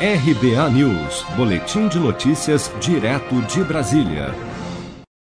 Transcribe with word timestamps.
RBA 0.00 0.70
News, 0.70 1.26
Boletim 1.36 1.88
de 1.88 1.98
Notícias, 1.98 2.70
direto 2.80 3.42
de 3.52 3.64
Brasília. 3.64 4.32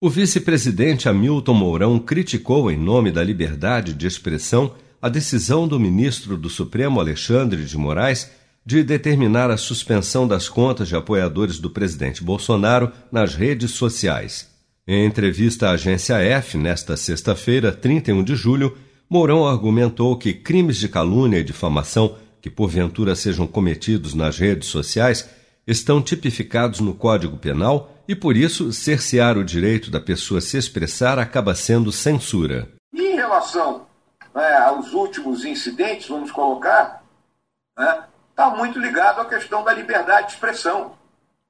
O 0.01 0.09
vice-presidente 0.09 1.07
Hamilton 1.07 1.53
Mourão 1.53 1.97
criticou, 1.97 2.69
em 2.69 2.75
nome 2.75 3.09
da 3.09 3.23
liberdade 3.23 3.93
de 3.93 4.05
expressão, 4.05 4.75
a 5.01 5.07
decisão 5.07 5.65
do 5.65 5.79
ministro 5.79 6.35
do 6.35 6.49
Supremo 6.49 6.99
Alexandre 6.99 7.63
de 7.63 7.77
Moraes 7.77 8.29
de 8.65 8.83
determinar 8.83 9.49
a 9.49 9.55
suspensão 9.55 10.27
das 10.27 10.49
contas 10.49 10.89
de 10.89 10.95
apoiadores 10.97 11.57
do 11.57 11.69
presidente 11.69 12.21
Bolsonaro 12.21 12.91
nas 13.09 13.33
redes 13.33 13.71
sociais. 13.71 14.49
Em 14.85 15.05
entrevista 15.05 15.69
à 15.69 15.71
agência 15.71 16.17
F, 16.17 16.57
nesta 16.57 16.97
sexta-feira, 16.97 17.71
31 17.71 18.21
de 18.25 18.35
julho, 18.35 18.75
Mourão 19.09 19.47
argumentou 19.47 20.17
que 20.17 20.33
crimes 20.33 20.75
de 20.75 20.89
calúnia 20.89 21.39
e 21.39 21.45
difamação 21.45 22.17
que 22.45 22.49
porventura 22.51 23.15
sejam 23.15 23.47
cometidos 23.47 24.13
nas 24.13 24.37
redes 24.37 24.69
sociais 24.69 25.27
estão 25.65 25.99
tipificados 25.99 26.79
no 26.79 26.93
Código 26.93 27.37
Penal 27.37 27.91
e, 28.07 28.15
por 28.15 28.37
isso, 28.37 28.71
cercear 28.71 29.35
o 29.35 29.43
direito 29.43 29.89
da 29.89 29.99
pessoa 29.99 30.39
se 30.39 30.55
expressar 30.55 31.17
acaba 31.17 31.55
sendo 31.55 31.91
censura. 31.91 32.69
em 32.93 33.15
relação 33.15 33.87
né, 34.35 34.57
aos 34.57 34.93
últimos 34.93 35.43
incidentes, 35.43 36.07
vamos 36.07 36.31
colocar, 36.31 37.01
está 37.71 37.95
né, 37.95 38.03
tá 38.35 38.51
muito 38.51 38.77
ligado 38.77 39.21
à 39.21 39.25
questão 39.25 39.63
da 39.63 39.73
liberdade 39.73 40.27
de 40.27 40.33
expressão. 40.33 40.93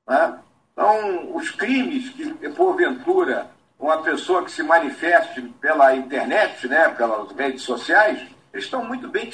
Né? 0.07 0.39
Então, 0.71 1.35
os 1.35 1.49
crimes 1.49 2.09
que, 2.11 2.49
porventura, 2.51 3.47
uma 3.77 4.01
pessoa 4.01 4.45
que 4.45 4.51
se 4.51 4.63
manifeste 4.63 5.41
pela 5.59 5.93
internet, 5.93 6.69
né, 6.69 6.87
pelas 6.87 7.33
redes 7.33 7.63
sociais, 7.63 8.25
estão 8.53 8.85
muito 8.85 9.09
bem 9.09 9.29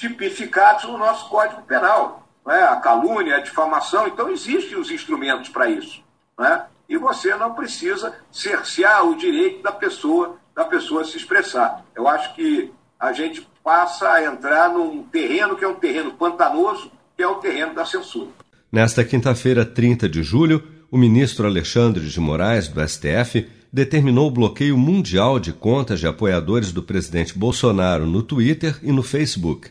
tipificados 0.00 0.84
no 0.84 0.96
nosso 0.96 1.28
Código 1.28 1.62
Penal. 1.62 2.26
É? 2.48 2.62
A 2.62 2.76
calúnia, 2.76 3.36
a 3.36 3.40
difamação, 3.40 4.08
então 4.08 4.30
existem 4.30 4.78
os 4.78 4.90
instrumentos 4.90 5.50
para 5.50 5.68
isso. 5.68 6.02
É? 6.40 6.62
E 6.88 6.96
você 6.96 7.34
não 7.36 7.54
precisa 7.54 8.14
cercear 8.32 9.06
o 9.06 9.14
direito 9.14 9.62
da 9.62 9.70
pessoa, 9.70 10.36
da 10.56 10.64
pessoa 10.64 11.04
se 11.04 11.18
expressar. 11.18 11.84
Eu 11.94 12.08
acho 12.08 12.34
que 12.34 12.72
a 12.98 13.12
gente 13.12 13.46
passa 13.62 14.10
a 14.10 14.24
entrar 14.24 14.70
num 14.70 15.02
terreno 15.04 15.54
que 15.54 15.64
é 15.64 15.68
um 15.68 15.74
terreno 15.74 16.12
pantanoso, 16.14 16.90
que 17.14 17.22
é 17.22 17.28
o 17.28 17.36
terreno 17.36 17.74
da 17.74 17.84
censura. 17.84 18.30
Nesta 18.72 19.04
quinta-feira, 19.04 19.66
30 19.66 20.08
de 20.08 20.22
julho, 20.22 20.66
o 20.90 20.96
ministro 20.96 21.46
Alexandre 21.46 22.08
de 22.08 22.20
Moraes, 22.20 22.68
do 22.68 22.80
STF, 22.80 23.46
determinou 23.72 24.28
o 24.28 24.30
bloqueio 24.30 24.76
mundial 24.78 25.38
de 25.38 25.52
contas 25.52 26.00
de 26.00 26.06
apoiadores 26.06 26.72
do 26.72 26.82
presidente 26.82 27.38
Bolsonaro 27.38 28.06
no 28.06 28.22
Twitter 28.22 28.78
e 28.82 28.90
no 28.90 29.02
Facebook. 29.02 29.70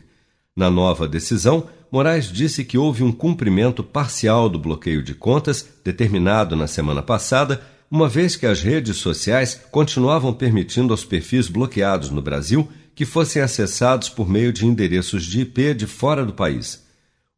Na 0.56 0.70
nova 0.70 1.06
decisão, 1.06 1.66
Moraes 1.90 2.30
disse 2.30 2.64
que 2.64 2.78
houve 2.78 3.02
um 3.02 3.12
cumprimento 3.12 3.82
parcial 3.82 4.48
do 4.48 4.58
bloqueio 4.58 5.02
de 5.02 5.14
contas 5.14 5.66
determinado 5.84 6.54
na 6.54 6.66
semana 6.66 7.02
passada, 7.02 7.60
uma 7.90 8.08
vez 8.08 8.36
que 8.36 8.46
as 8.46 8.60
redes 8.60 8.96
sociais 8.98 9.60
continuavam 9.70 10.32
permitindo 10.32 10.92
aos 10.92 11.04
perfis 11.04 11.48
bloqueados 11.48 12.10
no 12.10 12.22
Brasil 12.22 12.68
que 12.94 13.04
fossem 13.04 13.40
acessados 13.42 14.08
por 14.08 14.28
meio 14.28 14.52
de 14.52 14.66
endereços 14.66 15.24
de 15.24 15.40
IP 15.40 15.74
de 15.74 15.86
fora 15.86 16.24
do 16.24 16.32
país. 16.32 16.84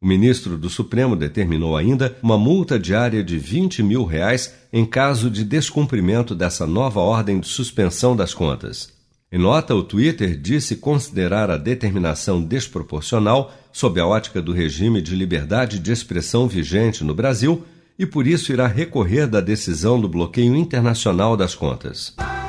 O 0.01 0.07
ministro 0.07 0.59
do 0.59 0.69
Supremo 0.69 1.15
determinou 1.15 1.77
ainda 1.77 2.19
uma 2.23 2.37
multa 2.37 2.79
diária 2.79 3.23
de 3.23 3.39
20 3.39 3.83
mil 3.83 4.05
reais 4.05 4.53
em 4.73 4.85
caso 4.85 5.31
de 5.31 5.45
descumprimento 5.45 6.35
dessa 6.35 6.67
nova 6.67 7.01
ordem 7.01 7.39
de 7.39 7.47
suspensão 7.47 8.17
das 8.17 8.35
contas. 8.35 8.93
Em 9.33 9.39
nota, 9.39 9.75
o 9.75 9.83
Twitter 9.83 10.37
disse 10.39 10.77
considerar 10.77 11.51
a 11.51 11.57
determinação 11.57 12.43
desproporcional 12.43 13.51
sob 13.73 13.99
a 13.99 14.07
ótica 14.07 14.43
do 14.43 14.53
regime 14.53 15.01
de 15.01 15.17
liberdade 15.17 15.79
de 15.79 15.91
expressão 15.91 16.47
vigente 16.47 17.03
no 17.03 17.15
Brasil 17.15 17.65
e 17.99 18.05
por 18.05 18.27
isso 18.27 18.53
irá 18.53 18.67
recorrer 18.67 19.27
da 19.27 19.41
decisão 19.41 19.99
do 19.99 20.07
bloqueio 20.07 20.55
internacional 20.55 21.35
das 21.35 21.55
contas. 21.55 22.15